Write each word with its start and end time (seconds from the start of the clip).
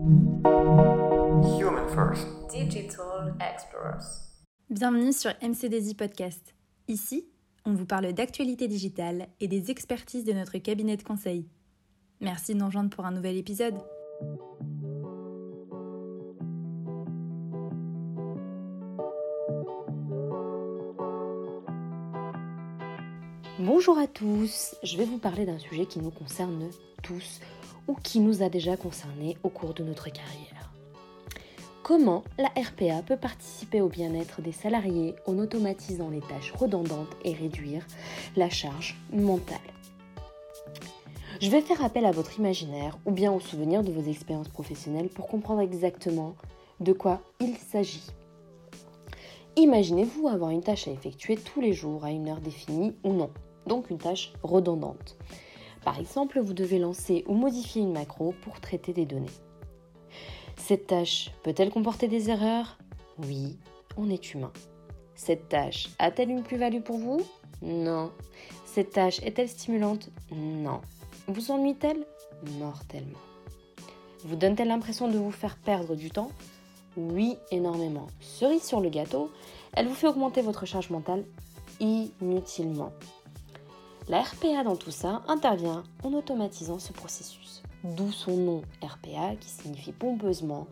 Human 0.00 1.86
First. 1.94 2.26
Digital 2.50 3.34
Explorers. 3.38 4.32
Bienvenue 4.70 5.12
sur 5.12 5.30
MCDZ 5.42 5.92
Podcast. 5.94 6.54
Ici, 6.88 7.28
on 7.66 7.74
vous 7.74 7.84
parle 7.84 8.14
d'actualité 8.14 8.66
digitale 8.66 9.28
et 9.40 9.48
des 9.48 9.70
expertises 9.70 10.24
de 10.24 10.32
notre 10.32 10.56
cabinet 10.56 10.96
de 10.96 11.02
conseil. 11.02 11.46
Merci 12.22 12.54
de 12.54 12.60
nous 12.60 12.66
rejoindre 12.66 12.88
pour 12.88 13.04
un 13.04 13.10
nouvel 13.10 13.36
épisode. 13.36 13.74
Bonjour 23.62 23.98
à 23.98 24.06
tous, 24.06 24.74
je 24.82 24.96
vais 24.96 25.04
vous 25.04 25.18
parler 25.18 25.44
d'un 25.44 25.58
sujet 25.58 25.84
qui 25.84 25.98
nous 25.98 26.10
concerne 26.10 26.70
tous 27.02 27.40
ou 27.88 27.94
qui 27.94 28.18
nous 28.18 28.42
a 28.42 28.48
déjà 28.48 28.74
concernés 28.78 29.36
au 29.42 29.50
cours 29.50 29.74
de 29.74 29.84
notre 29.84 30.08
carrière. 30.08 30.72
Comment 31.82 32.24
la 32.38 32.48
RPA 32.48 33.02
peut 33.06 33.18
participer 33.18 33.82
au 33.82 33.90
bien-être 33.90 34.40
des 34.40 34.52
salariés 34.52 35.14
en 35.26 35.38
automatisant 35.38 36.08
les 36.08 36.22
tâches 36.22 36.52
redondantes 36.52 37.14
et 37.22 37.34
réduire 37.34 37.86
la 38.34 38.48
charge 38.48 38.96
mentale? 39.12 39.58
Je 41.42 41.50
vais 41.50 41.60
faire 41.60 41.84
appel 41.84 42.06
à 42.06 42.12
votre 42.12 42.38
imaginaire 42.38 42.96
ou 43.04 43.10
bien 43.10 43.30
aux 43.30 43.40
souvenirs 43.40 43.82
de 43.82 43.92
vos 43.92 44.08
expériences 44.08 44.48
professionnelles 44.48 45.10
pour 45.10 45.26
comprendre 45.26 45.60
exactement 45.60 46.34
de 46.80 46.94
quoi 46.94 47.20
il 47.40 47.58
s'agit. 47.58 48.06
Imaginez-vous 49.56 50.28
avoir 50.28 50.48
une 50.48 50.62
tâche 50.62 50.88
à 50.88 50.92
effectuer 50.92 51.36
tous 51.36 51.60
les 51.60 51.74
jours 51.74 52.06
à 52.06 52.10
une 52.10 52.30
heure 52.30 52.40
définie 52.40 52.94
ou 53.04 53.12
non 53.12 53.28
donc 53.70 53.88
une 53.88 53.98
tâche 53.98 54.32
redondante. 54.42 55.16
Par 55.84 55.98
exemple, 56.00 56.40
vous 56.40 56.54
devez 56.54 56.80
lancer 56.80 57.24
ou 57.28 57.34
modifier 57.34 57.80
une 57.80 57.92
macro 57.92 58.34
pour 58.42 58.60
traiter 58.60 58.92
des 58.92 59.06
données. 59.06 59.38
Cette 60.56 60.88
tâche 60.88 61.30
peut-elle 61.44 61.70
comporter 61.70 62.08
des 62.08 62.30
erreurs? 62.30 62.78
Oui, 63.24 63.56
on 63.96 64.10
est 64.10 64.34
humain. 64.34 64.52
Cette 65.14 65.48
tâche 65.48 65.88
a-t-elle 66.00 66.30
une 66.30 66.42
plus-value 66.42 66.82
pour 66.82 66.98
vous? 66.98 67.20
Non. 67.62 68.10
Cette 68.66 68.90
tâche 68.90 69.22
est-elle 69.22 69.48
stimulante? 69.48 70.10
Non. 70.32 70.80
Vous 71.28 71.52
ennuie-t-elle 71.52 72.04
Mortellement. 72.58 73.18
Vous 74.24 74.36
donne-t-elle 74.36 74.68
l'impression 74.68 75.06
de 75.08 75.16
vous 75.16 75.30
faire 75.30 75.56
perdre 75.56 75.94
du 75.94 76.10
temps? 76.10 76.30
Oui, 76.96 77.36
énormément. 77.52 78.08
Cerise 78.20 78.64
sur 78.64 78.80
le 78.80 78.88
gâteau, 78.88 79.30
elle 79.74 79.86
vous 79.86 79.94
fait 79.94 80.08
augmenter 80.08 80.42
votre 80.42 80.66
charge 80.66 80.90
mentale 80.90 81.24
inutilement. 81.78 82.92
La 84.10 84.22
RPA 84.22 84.64
dans 84.64 84.74
tout 84.74 84.90
ça 84.90 85.22
intervient 85.28 85.84
en 86.02 86.14
automatisant 86.14 86.80
ce 86.80 86.92
processus, 86.92 87.62
d'où 87.84 88.10
son 88.10 88.36
nom 88.36 88.62
RPA 88.82 89.36
qui 89.38 89.48
signifie 89.48 89.92
pompeusement 89.92 90.66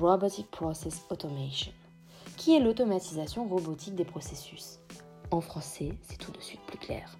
Robotic 0.00 0.50
Process 0.50 1.04
Automation, 1.10 1.72
qui 2.38 2.56
est 2.56 2.60
l'automatisation 2.60 3.46
robotique 3.46 3.96
des 3.96 4.06
processus. 4.06 4.78
En 5.30 5.42
français, 5.42 5.92
c'est 6.08 6.16
tout 6.16 6.32
de 6.32 6.40
suite 6.40 6.62
plus 6.66 6.78
clair. 6.78 7.18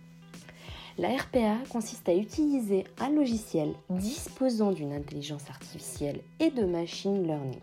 La 0.96 1.14
RPA 1.14 1.58
consiste 1.68 2.08
à 2.08 2.14
utiliser 2.14 2.84
un 2.98 3.10
logiciel 3.10 3.74
disposant 3.90 4.72
d'une 4.72 4.94
intelligence 4.94 5.50
artificielle 5.50 6.22
et 6.38 6.50
de 6.50 6.64
machine 6.64 7.22
learning, 7.22 7.60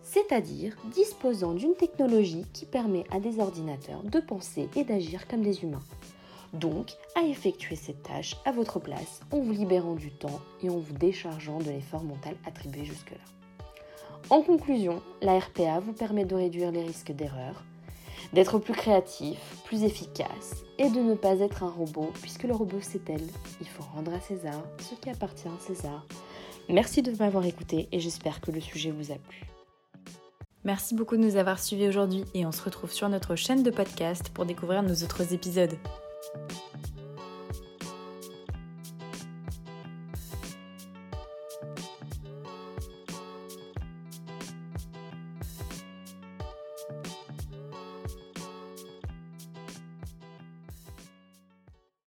c'est-à-dire 0.00 0.78
disposant 0.94 1.52
d'une 1.52 1.74
technologie 1.74 2.46
qui 2.54 2.64
permet 2.64 3.04
à 3.10 3.20
des 3.20 3.38
ordinateurs 3.38 4.02
de 4.02 4.18
penser 4.18 4.70
et 4.76 4.84
d'agir 4.84 5.28
comme 5.28 5.42
des 5.42 5.62
humains 5.62 5.84
donc 6.52 6.92
à 7.16 7.22
effectuer 7.22 7.76
cette 7.76 8.02
tâche 8.02 8.36
à 8.44 8.52
votre 8.52 8.78
place 8.78 9.20
en 9.30 9.40
vous 9.40 9.52
libérant 9.52 9.94
du 9.94 10.10
temps 10.10 10.40
et 10.62 10.70
en 10.70 10.78
vous 10.78 10.94
déchargeant 10.94 11.58
de 11.58 11.70
l'effort 11.70 12.02
mental 12.02 12.36
attribué 12.46 12.84
jusque-là. 12.84 13.18
En 14.28 14.42
conclusion, 14.42 15.02
la 15.22 15.38
RPA 15.38 15.80
vous 15.80 15.92
permet 15.92 16.24
de 16.24 16.34
réduire 16.34 16.70
les 16.70 16.82
risques 16.82 17.12
d'erreur, 17.12 17.64
d'être 18.32 18.58
plus 18.58 18.74
créatif, 18.74 19.38
plus 19.64 19.82
efficace 19.82 20.64
et 20.78 20.90
de 20.90 21.00
ne 21.00 21.14
pas 21.14 21.40
être 21.40 21.62
un 21.62 21.70
robot 21.70 22.12
puisque 22.20 22.44
le 22.44 22.54
robot 22.54 22.78
c'est 22.80 23.08
elle. 23.10 23.26
Il 23.60 23.68
faut 23.68 23.82
rendre 23.82 24.12
à 24.12 24.20
César 24.20 24.62
ce 24.78 24.94
qui 24.94 25.10
appartient 25.10 25.48
à 25.48 25.66
César. 25.66 26.06
Merci 26.68 27.02
de 27.02 27.12
m'avoir 27.18 27.44
écouté 27.44 27.88
et 27.90 27.98
j'espère 27.98 28.40
que 28.40 28.52
le 28.52 28.60
sujet 28.60 28.90
vous 28.90 29.10
a 29.10 29.16
plu. 29.16 29.46
Merci 30.62 30.94
beaucoup 30.94 31.16
de 31.16 31.22
nous 31.22 31.36
avoir 31.36 31.58
suivis 31.58 31.88
aujourd'hui 31.88 32.24
et 32.34 32.44
on 32.44 32.52
se 32.52 32.62
retrouve 32.62 32.92
sur 32.92 33.08
notre 33.08 33.34
chaîne 33.34 33.62
de 33.62 33.70
podcast 33.70 34.28
pour 34.28 34.44
découvrir 34.44 34.82
nos 34.82 34.94
autres 34.94 35.32
épisodes. 35.32 35.76
Bye. 36.34 36.79